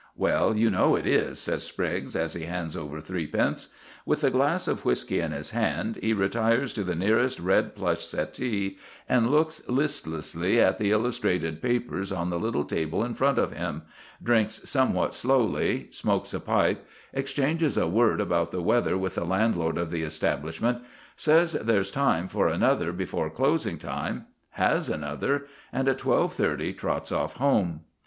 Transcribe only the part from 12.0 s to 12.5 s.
on the